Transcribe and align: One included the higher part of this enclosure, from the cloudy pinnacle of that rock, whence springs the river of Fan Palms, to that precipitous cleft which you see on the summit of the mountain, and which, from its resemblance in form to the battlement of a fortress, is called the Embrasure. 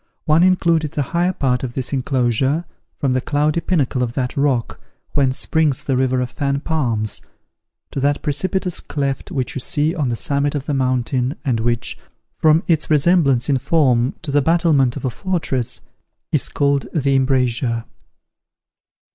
One 0.25 0.41
included 0.41 0.93
the 0.93 1.03
higher 1.13 1.31
part 1.31 1.63
of 1.63 1.75
this 1.75 1.93
enclosure, 1.93 2.65
from 2.97 3.13
the 3.13 3.21
cloudy 3.21 3.61
pinnacle 3.61 4.01
of 4.01 4.13
that 4.13 4.35
rock, 4.35 4.81
whence 5.11 5.37
springs 5.37 5.83
the 5.83 5.95
river 5.95 6.21
of 6.21 6.31
Fan 6.31 6.61
Palms, 6.61 7.21
to 7.91 7.99
that 7.99 8.23
precipitous 8.23 8.79
cleft 8.79 9.29
which 9.29 9.53
you 9.53 9.59
see 9.59 9.93
on 9.93 10.09
the 10.09 10.15
summit 10.15 10.55
of 10.55 10.65
the 10.65 10.73
mountain, 10.73 11.35
and 11.45 11.59
which, 11.59 11.99
from 12.35 12.63
its 12.67 12.89
resemblance 12.89 13.47
in 13.47 13.59
form 13.59 14.15
to 14.23 14.31
the 14.31 14.41
battlement 14.41 14.97
of 14.97 15.05
a 15.05 15.11
fortress, 15.11 15.81
is 16.31 16.49
called 16.49 16.87
the 16.95 17.15
Embrasure. 17.15 17.83